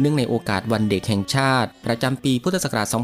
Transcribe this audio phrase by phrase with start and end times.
[0.00, 2.98] เนื่องในโอกาสวันเด็กแห่งชาติ ประจำปีพุทธศักราช 2565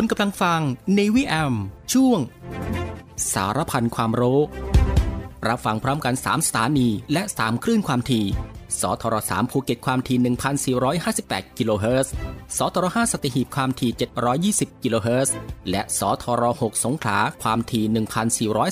[0.00, 0.60] คุณกำลังฟัง
[0.98, 1.54] Navy AM
[1.92, 2.18] ช่วง
[3.32, 4.40] สารพันความรู้
[5.48, 8.26] รับฟังพร้อมกัน 3 สถานี และ 3 คลื่นความถี่
[8.80, 10.18] สทร3ภูเก็ตความถี่
[10.88, 12.12] 1,458 กิโลเฮิรตซ์
[12.56, 13.90] สทร5สัตหีบความถี่
[14.76, 15.34] 720 กิโลเฮิรตซ์
[15.70, 17.84] และสทร6สงขลาความถี่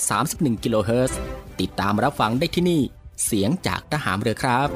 [0.02, 1.18] 1,431 กิโลเฮิรตซ์
[1.60, 2.80] ติดตามรับฟังได้ที่นี่
[3.24, 4.68] เสียงจากทหารเรือครับ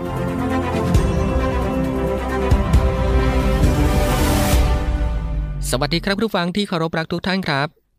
[5.71, 7.80] สวัสดีครับผู้ฟังที่เคารพรักทุกท่านครับ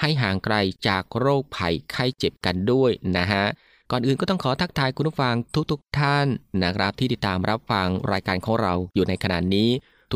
[0.00, 0.56] ให้ห่างไกล
[0.88, 3.44] จากโรคภัยไข้เจ็บกันด้วยนะฮะ
[3.90, 5.34] ก่อนอื่นก็ต้องขอทักทายคุณผู้ฟัง
[5.70, 6.26] ทุกๆทท่าน
[6.62, 9.68] นะครับ ที่ติดตามรับฟังรายการของเราอยู่ในขณะนี้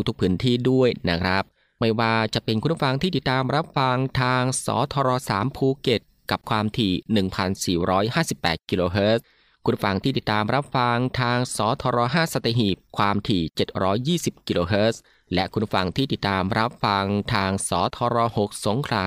[0.08, 1.42] ทุกๆพื้นที่ด้วยนะครับ
[1.80, 6.00] ไม่ว่าจะเป็นคุณผู้ฟังที่ติดตามรับฟังทางสทร3ภูเก็ต
[6.30, 6.92] กับความถี่
[8.02, 9.24] 1,458 กิโลเฮิรตซ์
[9.64, 13.42] คุณผู้ฟังที่ติดตามรับฟังทางสทร5สตหีบความถี่
[14.36, 15.00] 720 กิโลเฮิรตซ์
[15.34, 17.04] และคุณผู้ฟังที่ติดตามรับฟัง
[17.34, 19.06] ทางสทร6สงขลา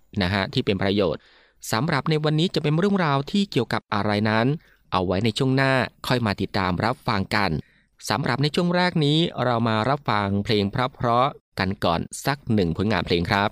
[0.21, 1.21] นะฮะที่เป็นประโยชน์
[1.71, 4.47] สำหรับในวันนี้จะเป็นเรื่องราวที่เกี่ยวกับอะไรนั้น
[4.91, 5.73] เอาไว้ในช่วงหน้า
[6.07, 7.51] ค่อยมาติดตามรับฟังกัน
[8.09, 13.49] สำหรับในช่วงแรกนี้เรามารับฟังเพลงเพราะๆกันก่อนสักหนึ่งผลงานเพลงครับ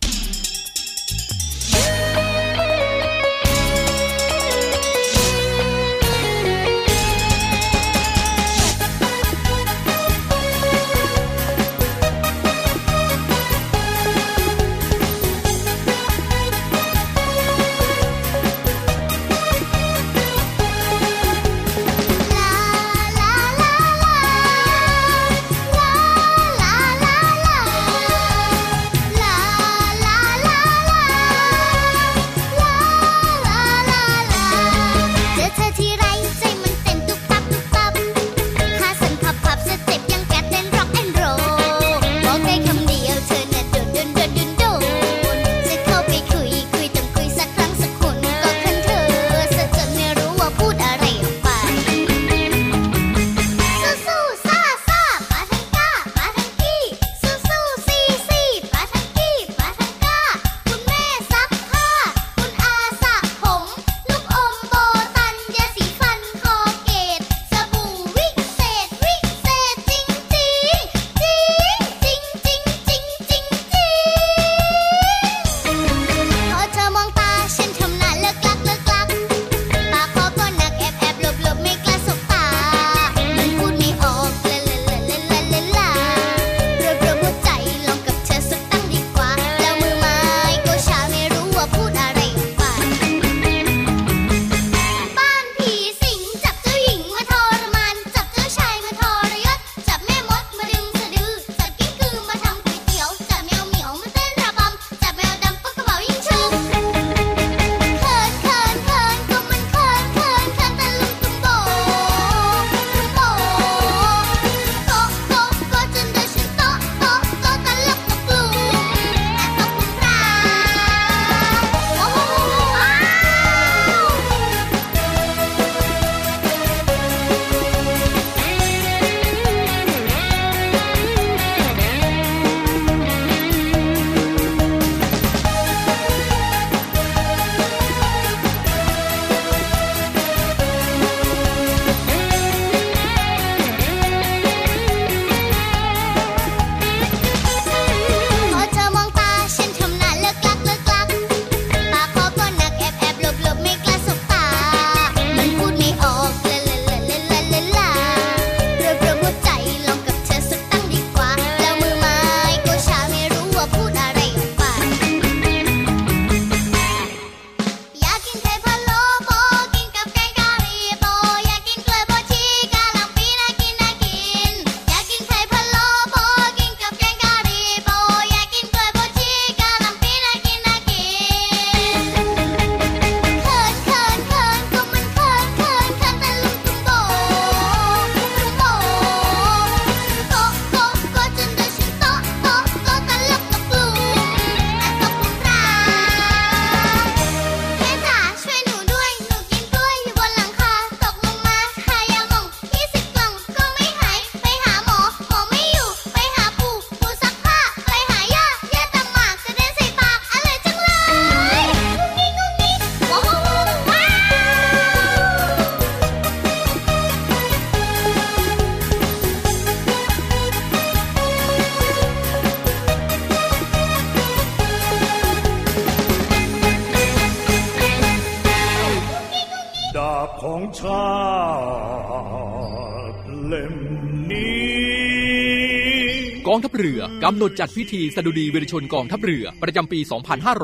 [236.79, 239.99] เรือกำหนดจัดพิธีสดุดีเวรชนกองทัพเรือ ประจำปี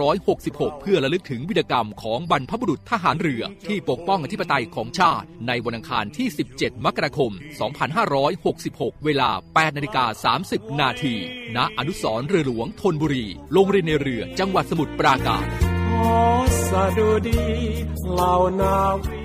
[0.07, 7.31] 2566 เพื่อระลึกถึงวิรกรรมของบรรพบุรุษทหารเรือ ที่ปกป้องอธิปไตยของชาติ ในวันอังคารที่ 17 มกราคม
[7.97, 11.15] 2566 เวลา 8นาฬิกา 30 นาที
[11.55, 15.45] ณอนุสรณ์เรือหลวงธนบุรี โรงเรียนในเรือจังหวัดสมุทรปราการ
[15.89, 16.19] ขอ
[16.69, 17.43] สดุดี
[18.11, 19.24] เหล่านาวี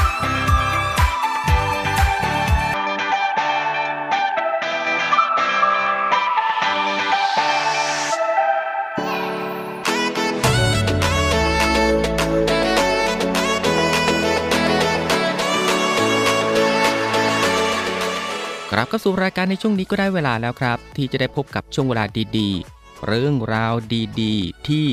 [18.81, 22.05] กลับเข้าสู่รายการในช่วงนี้ก็ได้เวลาแล้วครับ ที่จะได้พบกับช่วงเวลา
[22.37, 23.73] ดีๆ เรื่องราว
[24.21, 24.85] ดีๆ ที่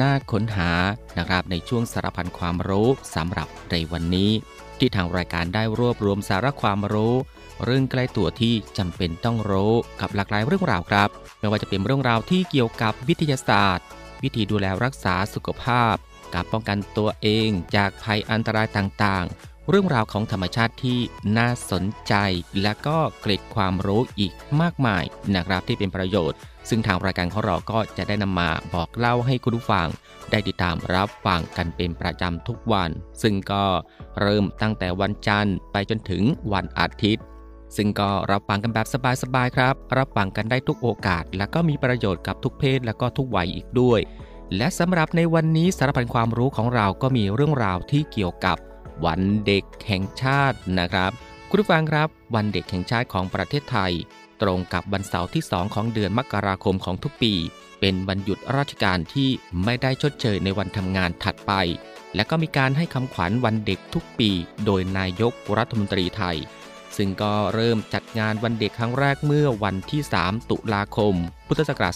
[0.00, 0.70] น่าค้นหา
[1.18, 4.30] นะครับในช่วงสารพันความรู้สำหรับในวันนี้
[4.78, 7.14] ที่ทางรายการได้รวบรวมสาระความรู้
[7.64, 11.08] เรื่องใกล้ตัวที่จำเป็นต้องรู้กับหลากหลายเรื่องราวครับ
[11.40, 13.86] ไม่ว่าจะเป็นเรื่องราวที่เกี่ยวกับวิทยาศาสตร์
[14.22, 15.94] วิธีดูแลรักษาสุขภาพ
[16.34, 20.98] การป้องกันตัวเองจากภัยอันตรายต่างๆ เรื่องราวของธรรมชาติที่
[21.38, 22.14] น่าสนใจ
[22.62, 25.04] และก็เกร็ดความรู้อีกมากมาย
[25.34, 29.86] นะครับที่เป็นประโยชน์ ซึ่งทางรายการของเราก็จะได้นำมาบอกเล่าให้คุณผู้ฟัง
[30.30, 32.90] ได้ติดตามรับฟังกันเป็นประจำทุกวัน
[33.22, 33.64] ซึ่งก็
[34.20, 37.24] เริ่มตั้งแต่วันจันทร์ไปจนถึงวันอาทิตย์
[37.76, 38.86] ซึ่งก็รับฟังกันแบบ
[39.22, 44.00] สบายๆครับ รับฟังกันได้ทุกโอกาส และก็มีประโยชน์กับทุกเพศและก็ทุกวัยอีกด้วย
[44.56, 48.58] และสำหรับในวันนี้สารพันความรู้ของเราก็มีเรื่องราวที่เกี่ยวกับ
[49.04, 51.12] วันเด็กแห่งชาตินะครับ
[51.48, 53.92] คุณผู้ฟังครับ วันเด็กแห่งชาติของประเทศไทย
[54.42, 57.34] ตรงกับวันเสาร์ที่ 2 ของเดือนมกราคมของทุกปี
[57.80, 59.30] เป็นวันหยุดราชการที่
[59.64, 61.52] ไม่ได้ชดเชยในวันทำงานถัดไป
[62.14, 64.30] และก็มีการให้คำขวัญวันเด็กทุกปี
[64.64, 66.36] โดยนายกรัฐมนตรีไทย
[66.96, 71.14] ซึ่งก็เริ่มจัดงานวันเด็กครั้งแรกเมื่อวันที่ 3 ตุลาคม
[71.48, 71.92] พุทธศักราช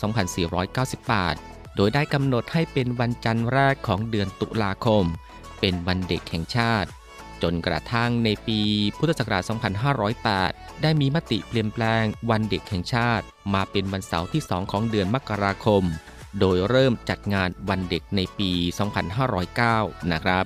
[1.07, 5.05] 2498 โดยได้กำหนดให้เป็นวันจันทร์แรกของเดือนตุลาคม
[5.61, 6.89] เป็นวันเด็กแห่งชาติ
[7.43, 8.61] จนกระทั่งในปี
[8.99, 9.43] พุทธศักราช
[10.13, 13.25] 2508 ได้มีมติเปลี่ยนแปลงวันเด็กแห่งชาติ
[13.55, 15.85] มาเป็นวันเสาร์ที่ 2 ของเดือนมกราคม
[16.41, 18.51] โดยเริ่มจัดงานวันเด็กในปี
[19.31, 20.45] 2509 นะครับ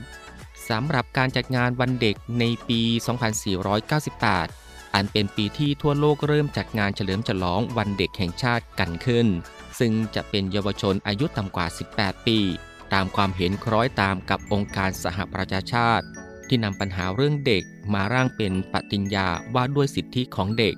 [0.69, 2.81] สำหรับการจัดงานวันเด็กในปี
[4.09, 9.27] 2498 อันเป็นปีที่ทั่วโลกเริ่มจัดงานเฉลิมฉลองวันเด็กแห่งชาติกันขึ้น
[9.79, 11.67] ซึ่งจะเป็นเยาวชนอายุต่ำกว่า
[11.97, 12.39] 18 ปี
[12.93, 16.07] ตามความเห็นคล้อยตามกับองค์การสหประชาชาติ
[16.49, 17.63] ที่นำปัญหาเรื่องเด็ก
[17.95, 20.75] มาร่างเป็นปฏิญญาว่าด้วยสิทธิของเด็ก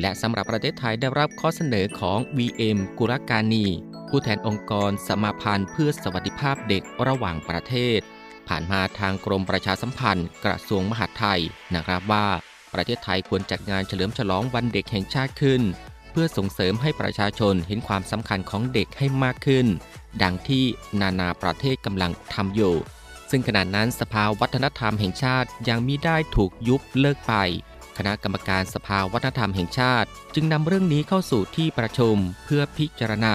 [0.00, 3.64] และสำหรับประเทศไทยได้รับข้อเสนอของ VM กุลการนี
[4.08, 8.00] ผู้แทนองค์กรสมาพันธ์เพื่อสวัสดิภาพเด็กระหว่างประเทศ
[8.48, 11.40] ผ่านมาทางกรมประชาสัมพันธ์ กระทรวงมหาดไทย
[11.74, 12.26] นะครับว่า
[12.74, 15.62] ประเทศไทยควรจัดงานเฉลิมฉลองวันเด็กแห่งชาติขึ้น
[16.20, 19.66] พื่อส่งเสริมให้ประชาชนเห็นความสำคัญของเด็กให้มากขึ้น
[20.22, 20.64] ดังที่
[21.00, 22.74] นานาประเทศกำลังทำอยู่
[23.30, 27.34] ซึ่งขณะนั้นสภาวัฒนธรรมแห่งชาติยังมิได้ถูกยุบเลิกไป
[27.96, 33.34] คณะกรรมการสภาวัฒนธรรมแห่งชาติ จึงนำเรื่องนี้เข้าสู่ที่ประชุมเพื่อพิจารณา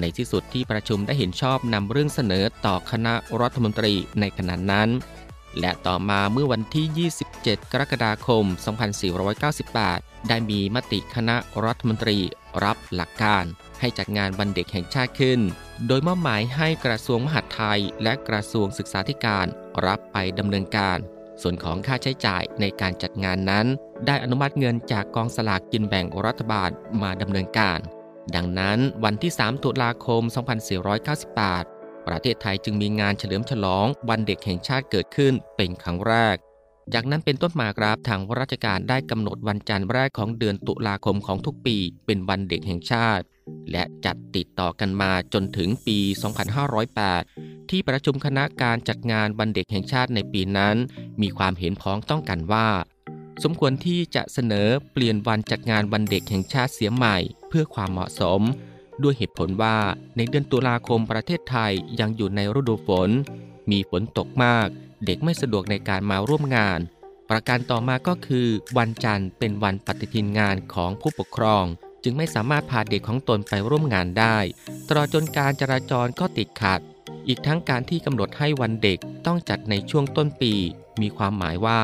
[0.00, 4.88] ในที่สุดที่ประชุมได้เห็นชอบนำเรื่องเสนอต่อคณะรัฐมนตรีในขณะนั้น
[5.60, 8.44] และต่อมาเมื่อวันที่ 27 กรกฎาคม
[9.36, 12.18] 2498 ได้มีมติคณะรัฐมนตรี
[12.64, 13.44] รับหลักการ
[13.80, 15.40] ให้จัดงานวันเด็กแห่งชาติขึ้น
[15.86, 19.46] โดยมอบหมายให้กระทรวงมหาดไทย และกระทรวงศึกษาธิการ
[19.86, 20.98] รับไปดำเนินการ
[21.42, 23.66] ส่วนของค่าใช้จ่ายในการจัดงานนั้น
[24.06, 26.70] ได้อนุมัติเงินจากกองสลากกินแบ่งรัฐบาล
[27.02, 27.78] มาดำเนินการ
[28.34, 30.22] ดังนั้นวันที่ 3 ตุลาคม
[31.04, 31.79] 2498
[32.10, 36.36] ประเทศไทยจึงมีงานเฉลิมฉลองวันเด็กแห่งชาติเกิดขึ้นเป็นครั้งแรก
[36.94, 41.76] จากนั้นเป็นต้นมาครับทางราชการได้กำหนดวันจันทร์แรกของเดือนตุลาคมของทุกปี
[42.06, 43.24] เป็นวันเด็กแห่งชาติ
[43.70, 45.98] และจัดติดต่อกันมาจนถึงปี
[46.84, 50.76] 2508 ที่ประชุมคณะการจัดงานวันเด็กแห่งชาติในปีนั้น
[51.22, 52.68] มีความเห็นพ้องต้องกันว่า
[53.42, 57.16] สมควรที่จะเสนอเปลี่ยนวันจัดงานวันเด็กแห่งชาติเสียใหม่
[57.48, 58.42] เพื่อความเหมาะสม
[59.02, 59.76] ด้วยเหตุผลว่า
[60.16, 63.10] ในเดือนตุลาคมประเทศไทยยังอยู่ในฤดูฝน
[63.70, 64.68] มีฝนตกมาก
[65.06, 66.80] เด็กไม่สะดวกในการมาร่วมงาน
[67.30, 68.46] ประการต่อมาก็คือ
[68.78, 71.64] วันจันทร์เป็นวันปฏิทินงานของผู้ปกครอง
[72.04, 74.36] จึงไม่สามารถพาเด็กของตนไปร่วมงานได้
[74.88, 76.80] ตลอดจนการจราจรก็ติดขัด
[77.26, 80.54] อีกทั้งการที่กำหนดให้วันเด็กต้องจัดในช่วงต้นปี
[81.00, 81.80] มีความหมายว่า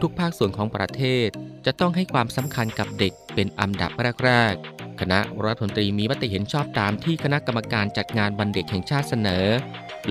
[0.00, 1.28] ทุกภาคส่วนของประเทศ
[1.66, 3.90] จะต้องให้ความสำคัญกับเด็กเป็นอันดับ
[4.24, 9.46] แรกๆ คณะรัฐมนตรีมีมติเห็นชอบตามที่คณะกรรมการจัดงานวันเด็กแห่งชาติเสนอ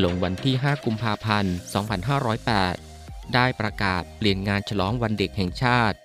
[0.04, 1.56] ลงวันที่ 5 กุมภาพันธ์
[2.40, 5.98] 2508 ได้ประกาศเปลี่ยนงานฉลองวันเด็กแห่งชาติ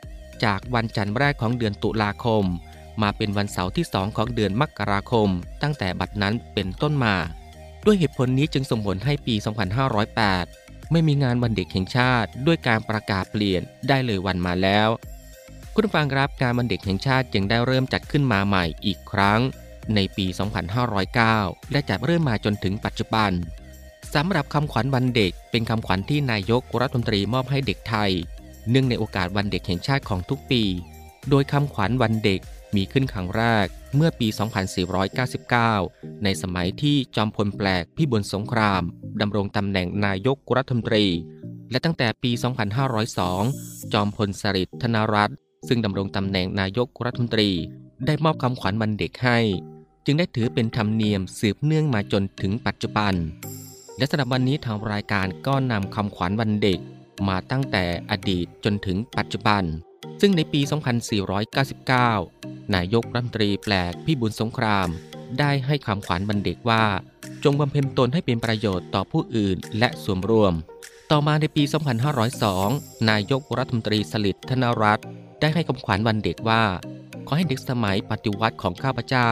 [0.45, 2.45] จากวันจันทร์แรกของเดือนตุลาคม
[3.02, 5.28] มาเป็นวันเสาร์ที่ 2 ของเดือนมกราคม
[5.62, 7.14] ตั้งแต่บัดนั้นเป็นต้นมา
[7.87, 9.35] ด้วยเหตุผลนี้จึงส่งผลให้ปี
[10.14, 14.88] 2508 ไม่มีงานวันเด็กแห่งชาติ ด้วยการประกาศเปลี่ยนได้เลยวันมาแล้ว
[15.78, 19.40] คุณฟังครับการวันเด็กแห่งชาติจึงได้เริ่มจัดขึ้นมาใหม่อีกครั้ง
[19.95, 20.26] ในปี
[20.99, 23.30] 2509 และจัดเริ่มมาจนถึงปัจจุบัน
[24.14, 28.11] สำหรับคำขวัญวันเด็ก เป็นคำขวัญที่นายกรัฐมนตรีมอบให้เด็กไทย
[28.71, 30.62] เนื่องในโอกาสวันเด็กแห่งชาติของทุกปี
[31.30, 32.40] โดยคำขวัญวันเด็ก
[32.76, 34.28] มีขึ้นครั้งแรกเมื่อปี
[35.66, 38.83] 2499 ในสมัยที่จอมพลแปลกพี่บุญสงคราม
[39.21, 41.06] ดำรงตำแหน่งนายกรัฐมนตรี
[41.71, 42.30] และตั้งแต่ปี
[43.12, 47.50] 2502 จอมพลสฤษดิ์ธนรัตน์ ซึ่งดำรงตำแหน่งนายกรัฐมนตรี
[48.06, 49.38] ได้มอบคำขวัญวันเด็กให้
[50.04, 53.14] จึงได้ถือเป็นธรรมเนียมสืบเนื่องมาจนถึงปัจจุบัน
[53.99, 56.78] และสำหรับวันนี้ทางรายการก็นำคำขวัญวันเด็ก
[57.28, 59.62] มาตั้งแต่อดีตจนถึงปัจจุบัน
[60.20, 60.61] ซึ่งในปี
[62.06, 64.88] 2499 นายกรัฐมนตรีแปลกพี่บุญสงคราม
[65.38, 66.85] ได้ให้คำขวัญวันเด็กว่า
[67.44, 70.54] จงบำเพ็ญตนให้เป็นประโยชน์ต่อผู้อื่นและส่วนรวม
[71.11, 71.62] ต่อมาในปี
[72.37, 75.06] 2502 นายกรัฐมนตรีสลิดธนรัตน์
[75.40, 76.62] ได้ให้คำขวัญวันเด็กว่า
[77.26, 79.31] ขอให้เด็กสมัยปฏิวัติของข้าพเจ้า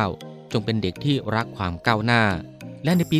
[0.52, 2.22] จงเป็นเด็กที่รักความก้าวหน้า
[2.84, 3.18] และในปี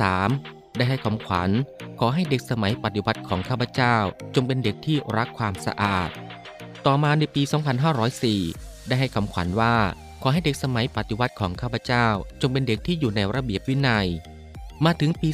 [0.00, 1.50] 2503 ได้ให้คำขวัญ
[1.98, 3.96] ขอให้เด็กสมัยปฏิวัติของข้าพเจ้า
[4.34, 6.10] จงเป็นเด็กที่รักความสะอาด
[6.86, 7.42] ต่อมาในปี
[8.16, 9.74] 2504 ได้ให้คำขวัญว่า
[10.22, 12.06] ขอให้เด็กสมัยปฏิวัติของข้าพเจ้า
[12.40, 14.06] จงเป็นเด็กที่อยู่ในระเบียบวินัย
[14.84, 15.28] มาถึงปี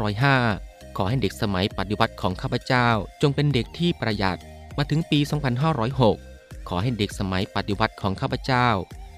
[0.00, 2.88] 2505 ขอให้เด็กสมัยปฏิวัติของข้าพเจ้า
[3.22, 4.38] จงเป็นเด็กที่ประหยัด
[4.76, 5.18] มาถึงปี
[5.92, 8.68] 2506 ขอให้เด็กสมัยปฏิวัติของข้าพเจ้า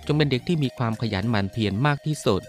[0.07, 2.43] จงเป็นเด็กที่มีความขยันหมั่นเพียรมากที่สุด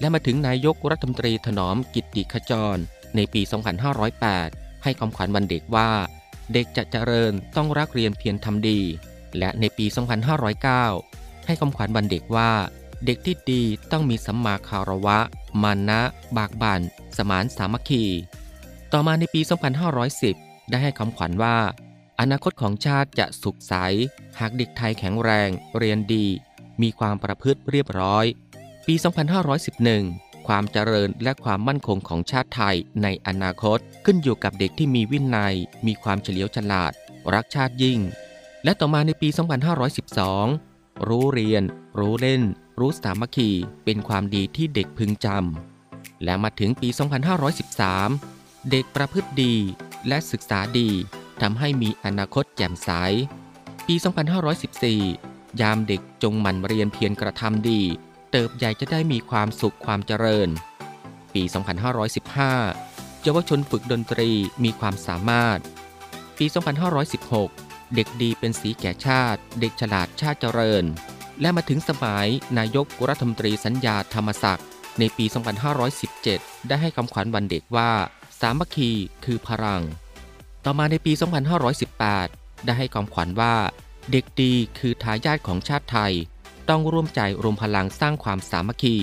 [0.00, 2.76] และมาถึงนายกรัฐมนตรีถนอมกิตติขจร
[3.16, 3.40] ในปี
[4.12, 5.90] 2508 ให้คำขวัญวันเด็กว่า
[6.52, 8.80] เด็กจะเจริญต้องรักเรียนเพียรทำดี
[9.38, 9.86] และในปี
[10.66, 12.50] 2509 ให้คำขวัญวันเด็กว่า
[13.06, 15.18] เด็กที่ดีต้องมีสัมมาคารวะ
[15.62, 16.00] มานะ
[16.36, 16.80] บากบัน่น
[17.16, 18.04] สมานสามัคคี
[18.92, 19.40] ต่อมาในปี
[20.06, 21.56] 2510 ได้ให้คำขวัญว่า
[22.20, 23.74] อนาคตของชาติจะสุขใส
[24.40, 26.26] หากเด็กไทยแข็งแรง เรียนดี
[26.82, 28.24] มีความประพฤติเรียบร้อย
[28.86, 28.94] ปี
[29.70, 35.54] 2511 ความเจริญและความมั่นคงของชาติไทยในอนาคตขึ้นอยู่กับเด็กที่มีวินัย
[35.86, 36.92] มีความเฉลียวฉลาด
[37.34, 38.00] รักชาติยิ่ง
[38.64, 39.28] และต่อมาในปี
[40.18, 41.62] 2512 รู้เรียน
[41.98, 42.42] รู้เล่น
[42.80, 43.50] รู้สามัคคี
[43.84, 46.88] เป็นความดีที่เด็กพึงจำ และมาถึงปี
[47.74, 49.54] 2513 เด็กประพฤติดี
[50.08, 50.90] และศึกษาดี
[51.42, 52.90] ทำให้มีอนาคตแจ่มใส
[53.86, 53.94] ปี
[54.78, 57.80] 2514 ยามเด็กจงหมั่นเรียนเพียรกระทำดี
[58.30, 60.48] เติบใหญ่จะได้มีความสุขความเจริญ
[61.34, 61.42] ปี
[62.32, 64.30] 2515 เยาวชนฝึกดนตรี
[64.64, 65.58] มีความสามารถ
[66.38, 66.46] ปี
[67.20, 70.84] 2516 เด็กดีเป็นสีแก่ชาติ เด็กฉลาดชาติเจริญ
[71.40, 74.66] และมาถึงสมัยนายกรัฐมนตรีสัญญาธรรมศักดิ์
[74.98, 75.24] ในปี
[75.96, 77.90] 2517 ได้ให้คำขวัญวันเด็กว่า
[78.40, 78.90] สามัคคี
[79.24, 79.82] คือพลัง
[80.68, 81.12] ต่อมาในปี
[81.88, 83.54] 2518 ได้ให้คำขวัญว่า
[84.12, 86.12] เด็กดีคือทายาทของชาติไทย
[86.68, 88.96] ต้องร่วมใจรวมพลังสร้างความสามัคคี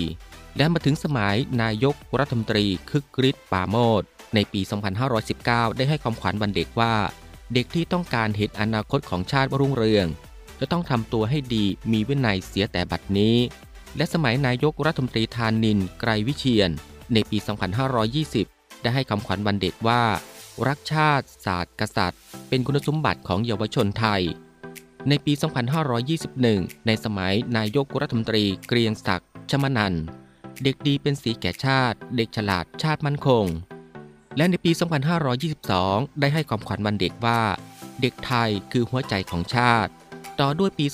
[0.57, 4.01] และมาถึงสมัยนายกรัฐมนตรีคึกฤทธิ์ปาโมด
[4.35, 4.61] ในปี
[5.19, 6.93] 2519 ได้ให้คำขวัญวันเด็กว่า
[7.53, 10.07] เด็กที่ต้องการเห็นอนาคตของชาติรุ่งเรือง
[10.59, 13.37] จะต้องทำตัวให้ดีมีวินัยเสียแต่บัดนี้
[13.97, 16.69] และสมัยนายกรัฐมนตรีธานินไกรวิเชียน
[17.13, 17.37] ในปี
[18.11, 20.03] 2520 ได้ให้คำขวัญวันเด็กว่า
[20.67, 24.21] รักชาติศาสตร์ กษัตริย์ เป็นคุณสมบัติของเยาวชนไทย
[25.09, 25.33] ในปี
[26.09, 29.93] 2521 ในสมัยนายกรัฐมนตรีเกรียงศักดิ์ชมนัน
[30.63, 33.45] เด็กดีเป็นสีแก่ชาติ เด็กฉลาดชาติมั่นคง
[34.37, 34.71] และในปี
[35.45, 37.41] 2522 ได้ให้ความขวัญวันเด็กว่า
[38.01, 39.91] เด็กไทยคือหัวใจของชาติ
[40.39, 40.85] ต่อด้วยปี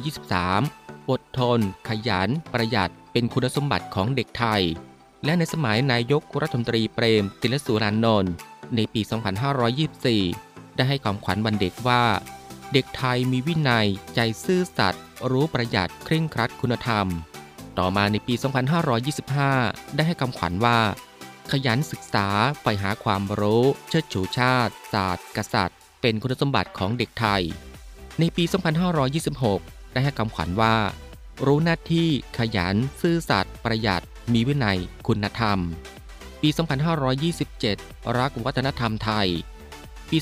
[0.00, 4.62] 2523 อดทน ขยัน ประหยัด เป็นคุณสมบัติของเด็กไทย
[5.24, 8.32] และในสมัยนายกรัฐมนตรีเปรมติลสุรานนท์
[8.76, 9.00] ในปี
[10.08, 12.02] 2524 ได้ให้ความขวัญวันเด็กว่า
[12.72, 17.06] เด็กไทยมีวินัย ใจซื่อสัตย์รู้ประหยัดเคร่งครัดคุณธรรม
[17.78, 18.34] ต่อมาในปี
[19.14, 20.78] 2525 ได้ให้คำขวัญว่า
[21.50, 22.28] ขยันศึกษา
[22.62, 27.42] ไปหาความรู้เชิดชูชาติ ศาสตร์ กษัตริย์ เป็นคุณสมบัติของเด็กไทย
[28.18, 28.44] ในปี
[29.18, 30.76] 2526 ได้ให้คำขวัญว่า
[31.46, 35.58] รู้หน้าที่ขยัน ซื่อสัตย์ประหยัดมีวินัย คุณธรรม
[36.42, 36.48] ปี
[37.32, 39.28] 2527 รักวัฒนธรรมไทย
[40.10, 40.18] ปี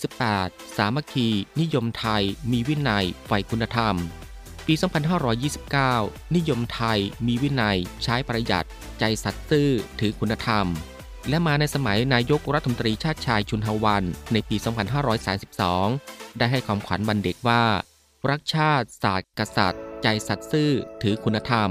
[0.00, 1.28] 2528 สามัคคี
[1.60, 3.94] นิยมไทย มีวินัยใฝ่คุณธรรม
[4.66, 4.74] ปี
[5.54, 8.66] 2529 นิยมไทย มีวินัย ใช้ประหยัด
[9.00, 10.66] ใจสัตย์ซื่อ ถือคุณธรรม
[11.28, 14.56] และมาในสมัยนายกรัฐมนตรีชาติชายชุนฮวัน ในปี
[15.66, 17.64] 2532 ได้ให้ความขวัญวันเด็กว่า
[18.30, 20.70] รักชาติศาสตร์กษัตริย์ ใจสัตย์ซื่อ
[21.02, 21.70] ถือคุณธรรม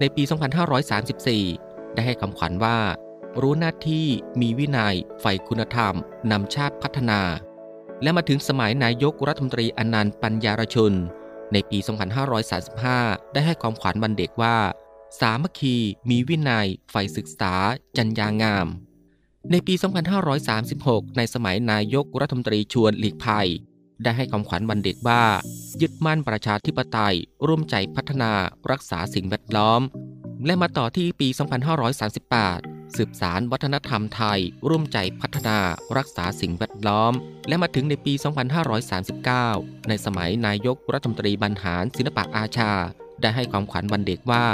[0.00, 2.78] ในปี 2534 ได้ให้คำขวัญว่า
[3.40, 4.06] รู้หน้าที่
[4.40, 5.94] มีวินัยใฝ่คุณธรรม
[6.30, 7.20] นำชาติพัฒนา
[8.02, 10.92] และมาถึงสมัยนายกรัฐมนตรีอนันต์ปัญญารชน
[11.52, 11.78] ในปี
[12.56, 14.56] 2535 ได้ให้ความขวัญวันเด็กว่า
[15.20, 15.76] สามัคคี
[16.10, 17.54] มีวินัยใฝ่ศึกษา
[17.96, 18.66] จัญญางาม
[19.50, 19.74] ในปี
[20.50, 23.48] 2536 ในสมัยนายกรัฐมนตรีชวนหลีกภัย
[24.02, 25.24] ได้ให้คำขวัญวันเด็กว่า
[25.80, 28.32] ยึดมั่นประชาธิปไตย ร่วมใจพัฒนา
[28.70, 29.80] รักษาสิ่งแวดล้อม
[30.46, 31.28] และมาต่อที่ปี
[32.32, 35.58] 2538 สืบสารวัฒนธรรมไทย ร่วมใจพัฒนา
[35.96, 37.12] รักษาสิ่งแวดล้อม
[37.48, 38.12] และมาถึงในปี
[39.20, 42.72] 2539 ในสมัยนายกรัฐมนตรีบรรหารศิลปะอาชา
[43.20, 44.46] ได้ให้ความขวัญวันเด็กว่า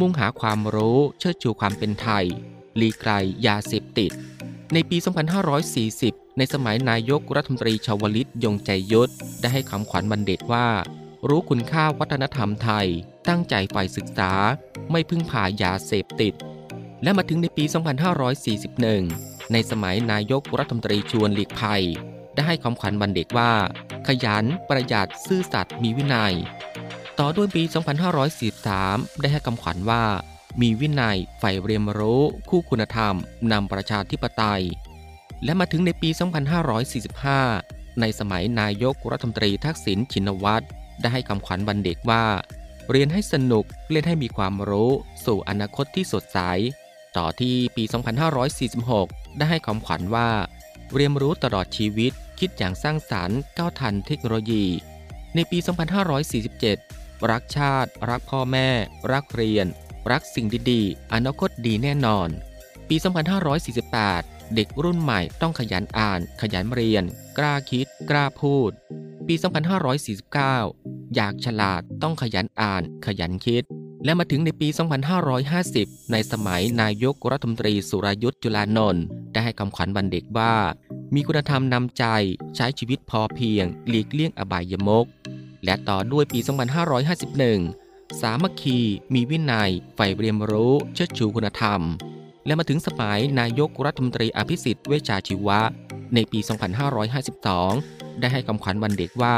[0.00, 2.24] มุ่งหาความรู้เชิดชูความเป็นไทย
[2.80, 3.12] ลีไกล
[3.46, 4.12] ยาเสพติด
[4.72, 4.96] ในปี
[5.68, 10.68] 2540 ในสมัยนายกรัฐมนตรีชาวลิตยงใจยุทธได้ให้คำขวัญวันเด็กว่า
[11.28, 12.88] รู้คุณค่าวัฒนธรรมไทย
[13.28, 14.32] ตั้งใจใฝ่ศึกษา
[14.90, 16.34] ไม่พึ่งพายาเสพติด
[17.02, 17.64] และมาถึงในปี
[18.58, 21.84] 2541 ในสมัยนายกรัฐมนตรีชวนหลีกภัย
[22.34, 23.52] ได้ให้ความขวัญวันเด็กว่า
[24.06, 26.34] ขยันประหยัดซื่อสัตย์มีวินัย
[27.18, 27.62] ต่อด้วยปี
[28.42, 30.04] 2543 ได้ให้คำขวัญว่า
[30.60, 33.14] มีวินัยใฝ่เรียนรู้คู่คุณธรรม
[33.52, 34.62] นำประชาธิปไตย
[35.44, 36.08] และมาถึงในปี
[36.84, 40.64] 2545 ในสมัยนายกรัฐมนตรีทักษิณชินวัตร
[41.00, 42.24] ได้ให้คำขวัญวันเด็กว่า
[42.90, 44.90] เรียนให้สนุกเล่นให้มีความรู้
[45.24, 46.38] สู่อนาคตที่สดใส
[47.16, 47.84] ต่อที่ปี
[48.60, 50.30] 2546 ได้ให้คำขวัญว่า
[50.94, 54.64] เรียนรู้ตลอดชีวิต คิดอย่างสร้างสารรค์ก้าวทันเทคโนโลยี
[55.34, 55.58] ในปี
[56.44, 58.68] 2547 รักชาติ รักพ่อแม่
[59.12, 59.66] รักเรียน
[60.10, 62.28] รักสิ่งดีๆ อนาคตดีแน่นอน
[62.88, 62.96] ปี
[63.78, 67.04] 2548 เด็กรุ่นใหม่ต้องขยันอ่าน ขยันเรียน
[67.38, 68.70] กล้าคิด กล้าพูด
[69.26, 69.34] ปี
[70.24, 73.64] 2549 อยากฉลาดต้องขยันอ่าน ขยันคิด
[74.04, 74.68] และมาถึงในปี
[75.40, 80.54] 2550 ในสมัยนายกรัฐมนตรีสุรยุทธ์จุลานนท์ได้ให้คำขวัญวันเด็กว่า
[81.14, 82.04] มีคุณธรรมนำใจ
[82.56, 85.06] ใช้ชีวิตพอเพียง หลีกเลี่ยงอบายมก
[85.64, 86.38] และต่อด้วยปี
[87.10, 88.78] 2551 สามัคคี
[89.14, 91.80] มีวินัยใฝ่เรียนรู้ เชิดชูคุณธรรม
[92.48, 95.60] และมาถึงสมัยนายกรัฐมนตรีอภิสิทธิ์เวชชาชีวะ
[96.14, 96.38] ในปี
[97.24, 99.36] 2552 ได้ให้คำขวัญวันเด็กว่า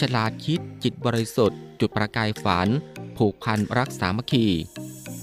[0.00, 2.68] ฉลาดคิดจิตบริสุทธิ์ จุดประกายฝัน
[3.16, 4.46] ผูกพันรักสามัคคี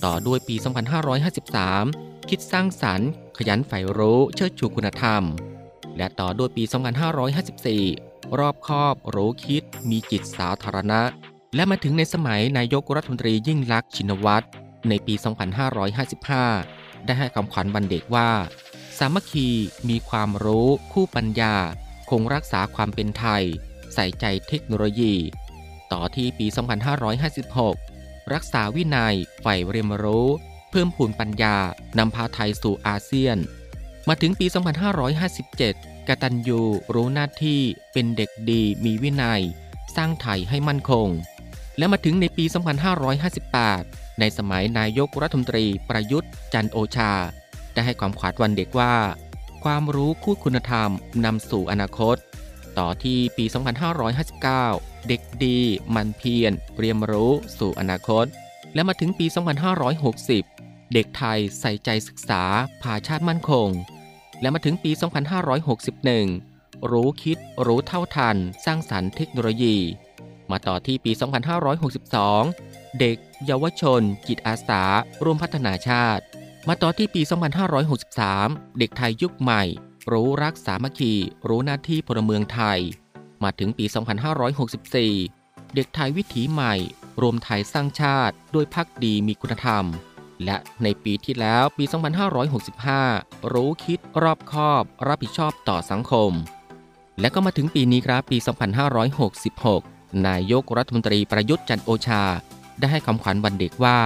[0.03, 0.55] ต่อด้วยปี
[1.61, 5.23] 2553 คิดสร้างสรรค์ ขยันใฝ่รู้เชิดชูคุณธรรม
[5.97, 6.63] และต่อด้วยปี
[7.71, 11.01] 2554 รอบคอบรู้คิด มีจิตสาธารณะ
[11.55, 14.45] และมาถึงในสมัยนายกรัฐมนตรียิ่งลักษณ์ชินวัตร
[14.89, 18.29] ในปี 2555 ได้ให้คำขวัญวันเด็กว่า
[18.97, 19.49] สามัคคี
[19.89, 21.55] มีความรู้ คู่ปัญญา
[22.09, 23.43] คงรักษาความเป็นไทย
[23.93, 25.13] ใส่ใจเทคโนโลยี
[25.91, 26.47] ต่อที่ปี
[27.59, 30.27] 2556 รักษาวินัยใฝ่เรียนรู้
[30.71, 31.55] เพิ่มพูนปัญญา
[31.97, 33.37] นำพาไทยสู่อาเซียน
[34.07, 34.45] มาถึงปี
[35.27, 36.61] 2557 กตัญญู
[36.93, 37.61] รู้หน้าที่
[37.93, 39.41] เป็นเด็กดีมีวินัย
[39.95, 41.07] สร้างไทยให้มั่นคง
[41.77, 42.45] และมาถึงในปี
[43.27, 47.11] 2558 ในสมัยนายกรัฐมนตรีประยุทธ์จันโอชา
[47.73, 48.93] ได้ให้ความขวัญวันเด็กว่า
[49.63, 50.89] ความรู้คู่คุณธรรม
[51.25, 52.15] นำสู่อนาคต
[52.77, 53.45] ต่อที่ปี
[54.25, 55.59] 2559 เด็กดี
[55.95, 58.25] มันเพียรเรียนรู้สู่อนาคต
[58.73, 59.25] และมาถึงปี
[60.09, 62.43] 2560 เด็กไทยใส่ใจศึกษา
[62.81, 63.69] พาชาติมั่นคง
[64.41, 64.91] และมาถึงปี
[66.11, 69.77] 2561 รู้คิดรู้เท่าทัน สร้างสรรค์เทคโนโลยี
[70.51, 74.83] มาต่อที่ปี 2562 เด็ก เยาวชน จิตอาสา
[75.23, 76.23] ร่วมพัฒนาชาติ
[76.67, 77.21] มาต่อที่ปี
[77.99, 79.63] 2563 เด็กไทยยุคใหม่
[80.11, 81.13] รู้รักสามัคคี
[81.49, 82.79] รู้หน้าที่พลเมืองไทย
[83.43, 83.85] มาถึงปี
[84.99, 86.73] 2564 เด็กไทยวิถีใหม่
[87.21, 89.85] รวมไทยสร้างชาติ ด้วยพักดีมีคุณธรรม
[90.45, 91.83] และในปีที่แล้วปี
[92.89, 96.31] 2565 รู้คิดรอบคอบ รับผิดชอบต่อสังคม
[97.19, 98.37] และก็มาถึงปีนี้ครับปี
[99.71, 102.23] 2566นายกรัฐมนตรีประยุทธ์จันโอชา
[102.79, 103.99] ได้ให้คำขวัญวันเด็กว่า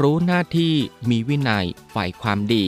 [0.00, 0.74] รู้หน้าที่
[1.10, 2.64] มีวินัยฝ่ายความดี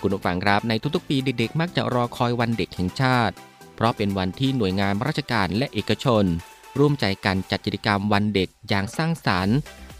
[0.00, 3.34] คุณผู้ฟังครับในทุกๆ ปีเด็กๆ มักจะรอคอยวันเด็กแห่งชาติ
[3.74, 6.24] เพราะเป็นวันที่หน่วยงานราชการและเอกชน
[6.78, 9.56] ร่วมใจกันจัดกิจกรรมวันเด็กอย่างสร้างสรรค์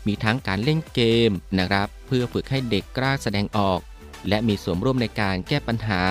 [0.07, 3.81] มีทั้งการเล่นเกมนะครับ เพื่อฝึกให้เด็กกล้าแสดงออก
[4.29, 6.03] และมีส่วนร่วมในการแก้ปัญหา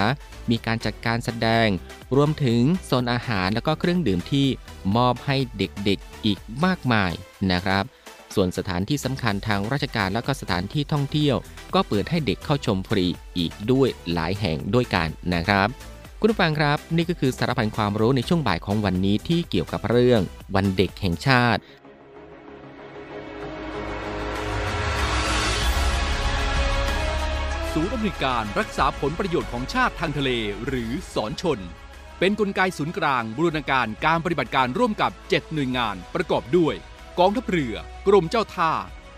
[0.50, 1.68] มีการจัดการแสดง
[2.16, 4.48] รวมถึงโซนอาหารและก็เครื่องดื่มที่
[4.96, 7.12] มอบให้เด็กๆอีกมากมาย
[7.52, 7.84] นะครับ
[8.36, 11.36] ส่วนสถานที่สำคัญทางราชการและก็สถานที่ท่องเที่ยว
[11.76, 13.06] ก็เปิดให้เด็กเข้าชมฟรี
[13.38, 15.68] อีกด้วยหลายแห่งด้วยกันนะครับ
[16.20, 20.22] คุณผู้ฟังครับนี่ก็คือสารพันความรู้ในช่วงบ่ายของวันนี้ที่เกี่ยวกับเรื่อง
[20.56, 21.62] วันเด็กแห่งชาติ
[27.74, 30.30] ศูนย์อำนวยการรักษาผลประโยชน์ของชาติทางทะเล
[30.68, 31.60] หรือสอนชน
[32.20, 36.76] เป็นนกลไกศูนย์กลางบูรณาการการปฏิบัติการร่วมกับ 7 หน่วยงานประกอบด้วย
[37.20, 37.76] กองทัพเรือ
[38.08, 38.72] กรมเจ้าท่า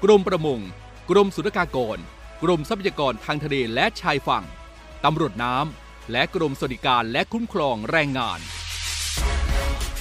[0.04, 0.60] กรมประมง
[1.10, 1.98] กรมสุรากากร
[2.44, 4.46] กรมทรัพยากรทางทะเลและชายฝั่ง
[5.06, 8.40] ตำรวจน้ำ และกรมสวัสดิการและคุ้มครองแรงงาน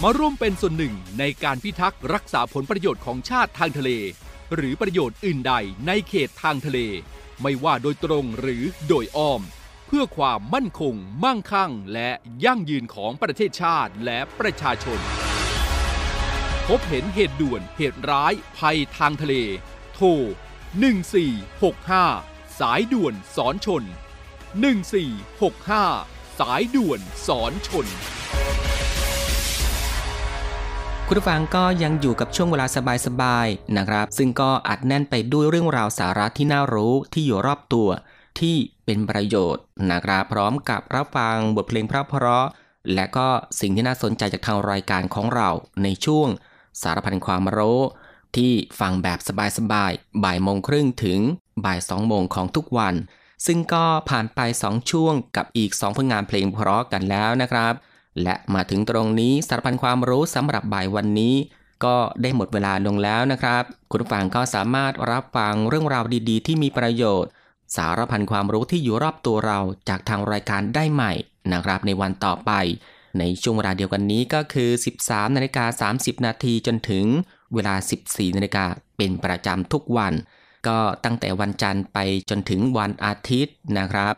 [0.03, 3.91] มาร่วมเป็นส่วนหนึ่งในการพิทักษ์รักษาผลประโยชน์ของชาติทางทะเล
[4.55, 5.55] หรือประโยชน์อื่นใด
[5.87, 6.79] ในเขตทางทะเล
[7.43, 9.43] ไม่ว่าโดยตรงหรือโดยอ้อม
[9.87, 12.11] เพื่อความมั่นคง มั่งคั่ง และ
[12.45, 15.01] ยั่งยืนของประเทศชาติและประชาชน
[16.71, 19.35] พบเห็นเหตุด่วนเหตุร้าย ภัยทางทะเล
[19.95, 20.09] โทร
[21.71, 23.83] 1465 สายด่วนสอนชน
[24.71, 27.87] 1465 สายด่วนสอนชน
[31.07, 32.67] คุณผู้ฟังก็ยังอยู่กับช่วงเวลา
[33.07, 37.89] สบายๆนะครับ ซึ่งก็อัดแน่นไปด้วยเรื่องราวสาระที่น่ารู้ที่อยู่รอบตัว
[38.41, 41.93] ที่เป็นประโยชน์นะครับพร้อมกับรับฟังบทเพลงเพ
[42.25, 42.47] ราะ
[42.95, 43.29] และก็
[43.61, 45.49] สิ่งที่น่าสนใจจากทางรายการของเรา
[45.83, 46.29] ในช่วง
[46.83, 47.81] สารพันความรู้
[48.37, 49.19] ที่ฟังแบบ
[49.59, 51.21] สบายๆ บ่ายโมงครึ่งถึง
[51.65, 52.95] บ่ายสองโมงของทุกวัน
[53.47, 57.75] ซึ่งก็ผ่านไป 2 ช่วงกับอีก 2 ผลงานเพลงเพราะกันแล้วนะครับ
[58.23, 61.35] และมาถึงตรงนี้สารพันความรู้สำหรับบ่ายวันนี้
[61.85, 67.31] ก็ได้หมดเวลาลงแล้วนะครับ คุณฟังก็สามารถรับฟังเรื่องราวดีๆ ที่มีประโยชน์
[67.77, 69.59] สารพันความรู้ที่อยู่รอบตัวเรา
[69.89, 71.12] จากทางรายการได้ใหม่
[71.53, 72.53] นะครับในวันต่อไป
[73.19, 74.71] ในช่วงเวลาเดียวกันนี้ก็คือ
[75.03, 77.05] 13นาฬิกา30 นาทีจนถึง
[77.55, 77.75] เวลา
[78.07, 78.65] 14นาฬิกา
[78.97, 80.13] เป็นประจำทุกวัน
[80.67, 81.99] ก็ตั้งแต่วันจันทร์ไป
[82.31, 84.15] จนถึงวันอาทิตย์นะครับ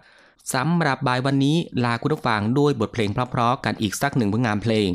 [0.55, 4.91] สำหรับบ่ายวันนี้ลาคุณผู้ฟังด้วยบทเพลงเพราะๆกันอีกสักหนึ่งผลงานเพลง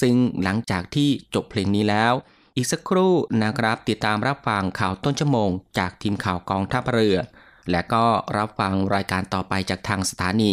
[0.00, 2.12] ซึ่งหลังจากที่จบเพลงนี้แล้ว
[2.56, 7.16] อีกสักครู่นะครับติดตามรับฟังข่าวต้นชั่วโมง จากทีมข่าวกองทัพเรือ
[7.70, 8.04] และก็
[8.36, 10.52] รับฟังรายการต่อไปจากทางสถานี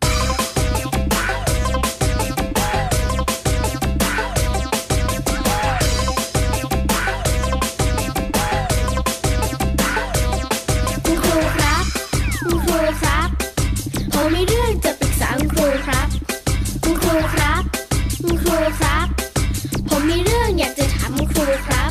[21.49, 21.89] รูครับ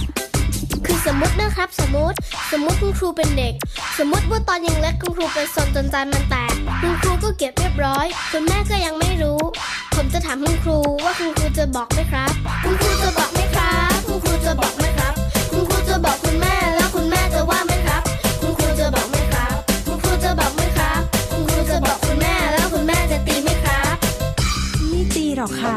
[0.87, 2.17] คือสมมตินะครับสมมติ
[2.53, 3.55] สมมติคุณครูเป็นเด็ก
[3.99, 9.41] สมมติว่าตอนยังเล็กคุณครูเป็นซนจนจานมันแตกคุณครูก็เก็บเรียบร้อยคุณแม่ก็ยังไม่รู้
[9.95, 12.33] ผมจะถามคุณครูว่าคุณครูจะบอกไหมครับ
[12.65, 15.13] คุณครูจะบอกไหมครับ คุณครูจะบอกไหมครับ
[15.51, 18.03] คุณครูจะบอกคุณแม่แล้วคุณแม่จะว่าไหมครับ
[18.41, 19.55] คุณครูจะบอกไหมครับ
[19.87, 23.95] คุณครูจะบอกไหมครับ คุณครูจะบอกคุณแม่แล้วคุณแม่จะตีไหมครับ
[24.89, 25.77] ไม่ตีหรอกค่ะ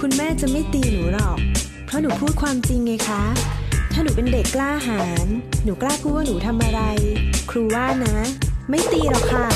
[0.00, 1.38] คุณแม่จะไม่ตีหนูหรอก
[1.86, 3.22] เพราะหนูพูดความจริงไงคะ
[3.92, 5.26] ถ้าหนูเป็นเด็กกล้าหาญ
[5.64, 6.80] หนูกล้าพูดว่าหนูทำอะไร
[7.50, 8.16] ครูว่านะ
[8.68, 9.46] ไม่ตีหรอกค่ะ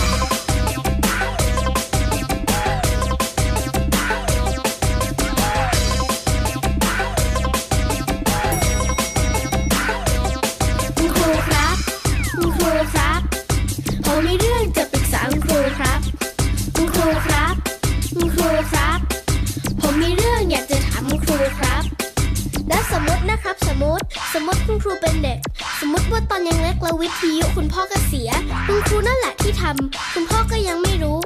[10.97, 11.77] คุณครูครับ
[12.37, 13.21] คุณครูครับ
[14.05, 16.01] ผมมีเรื่องจะปรึกษาคุณครูครับ
[16.77, 17.55] คุณครูครับ
[18.15, 18.99] คุณครูครับ
[19.81, 21.80] ผมมีเรื่องอยากจะถามคุณครูครับ
[22.71, 24.05] และสมมตินะครับสมมติ
[24.35, 25.39] สมมติคุณครูเป็นเด็ก
[25.81, 28.31] สมมติว่าตอนยังเล็กแล้ววิทยุคุณพ่อก็เสีย
[28.67, 31.19] คุณครูนั่นแหละที่ทำคุณพ่อก็ยังไม่รู้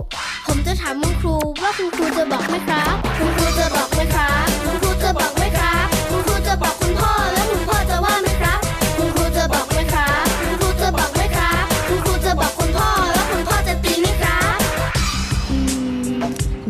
[0.46, 8.60] ผมจะถามคุณครูว่าคุณครูจะบอกไหมครับ คุณครูจะบอกไหมครับคุณครูจะบอกไหมครับคุณครูจะบอกคุณพ่อแล้วคุณพ่อจะว่าไหมครับ
[8.96, 14.58] คุณครูจะบอกไหมครับคุณครูจะบอกไหมครับคุณครูจะบอกคุณพ่อแล้วคุณพ่อจะตีไหมครับ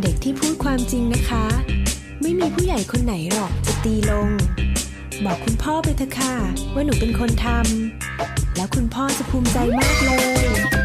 [0.01, 1.45] เด็กที่พูดความจริงนะคะ
[2.23, 4.29] ไม่มีผู้ใหญ่คนไหนหรอกจะตีลง
[5.27, 6.35] บอกคุณพ่อไปเถอะค่ะ
[6.75, 10.11] ว่าหนูเป็นคนทำแล้วคุณพ่อจะภูมิใจมากเล
[10.43, 10.84] ย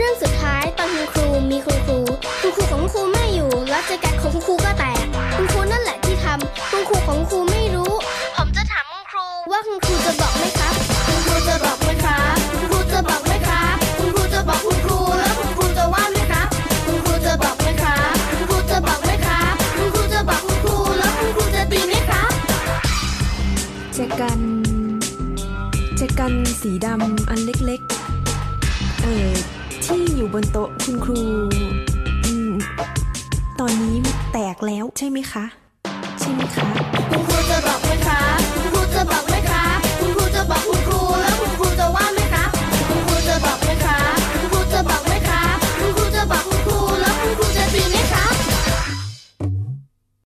[0.00, 1.98] เรื่องสุดท้ายตอนคุณครูมีคุณครู
[2.40, 5.04] คุณครูของครูไม่อยู่ แล้วจัการของคุณครูก็แตก
[5.36, 7.92] คุณครูนั่นแหละที่ทำ คุณครูของครูไม่รู้
[8.36, 10.74] ผมจะถามคุณครู ว่าคุณครูจะบอกไหมครับ
[11.06, 16.48] คุณครูจะบอกไหมครับ คุณครูจะบอกไหมครับ คุณครูจะบอกคุณครูแล้วคุณครูจะว่าไหมครับ
[16.86, 22.30] คุณครูจะบอกไหมครับ คุณครูจะบอกไหมครับ คุณครูจะบอกคุณครูแล้วคุณครูจะตีไหมครับ
[23.96, 24.40] จักัน
[26.00, 27.82] จักันสีดำอันเล็ก
[35.20, 35.59] ไหมคะ